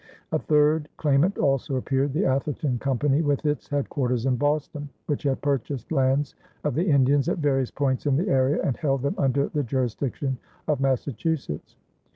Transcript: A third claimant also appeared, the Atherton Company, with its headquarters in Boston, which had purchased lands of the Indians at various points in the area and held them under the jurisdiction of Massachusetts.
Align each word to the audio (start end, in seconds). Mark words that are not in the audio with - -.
A 0.31 0.39
third 0.39 0.89
claimant 0.97 1.37
also 1.37 1.75
appeared, 1.75 2.11
the 2.11 2.25
Atherton 2.25 2.79
Company, 2.79 3.21
with 3.21 3.45
its 3.45 3.67
headquarters 3.67 4.25
in 4.25 4.35
Boston, 4.35 4.89
which 5.05 5.21
had 5.21 5.41
purchased 5.41 5.91
lands 5.91 6.33
of 6.63 6.73
the 6.73 6.89
Indians 6.89 7.29
at 7.29 7.37
various 7.37 7.69
points 7.69 8.07
in 8.07 8.15
the 8.15 8.27
area 8.27 8.59
and 8.63 8.75
held 8.75 9.03
them 9.03 9.13
under 9.19 9.49
the 9.49 9.61
jurisdiction 9.61 10.39
of 10.67 10.79
Massachusetts. 10.81 11.75